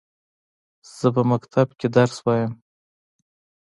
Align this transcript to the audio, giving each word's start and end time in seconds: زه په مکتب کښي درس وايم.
زه 0.97 1.07
په 1.15 1.21
مکتب 1.31 1.67
کښي 1.79 1.87
درس 1.95 2.15
وايم. 2.25 2.51